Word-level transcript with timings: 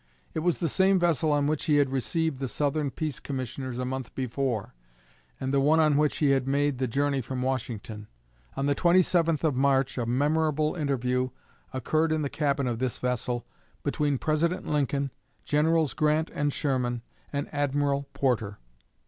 It 0.33 0.39
was 0.39 0.57
the 0.57 0.67
same 0.67 0.97
vessel 0.97 1.31
on 1.31 1.45
which 1.45 1.65
he 1.65 1.75
had 1.75 1.91
received 1.91 2.39
the 2.39 2.47
Southern 2.47 2.89
peace 2.89 3.19
commissioners 3.19 3.77
a 3.77 3.85
month 3.85 4.15
before, 4.15 4.73
and 5.39 5.53
the 5.53 5.61
one 5.61 5.79
on 5.79 5.95
which 5.95 6.17
he 6.17 6.31
had 6.31 6.47
made 6.47 6.79
the 6.79 6.87
journey 6.87 7.21
from 7.21 7.43
Washington. 7.43 8.07
On 8.57 8.65
the 8.65 8.73
27th 8.73 9.43
of 9.43 9.53
March 9.53 9.99
a 9.99 10.07
memorable 10.07 10.73
interview 10.73 11.29
occurred 11.71 12.11
in 12.11 12.23
the 12.23 12.31
cabin 12.31 12.65
of 12.65 12.79
this 12.79 12.97
vessel, 12.97 13.45
between 13.83 14.17
President 14.17 14.65
Lincoln, 14.67 15.11
Generals 15.45 15.93
Grant 15.93 16.31
and 16.33 16.51
Sherman, 16.51 17.03
and 17.31 17.47
Admiral 17.53 18.07
Porter. 18.15 18.57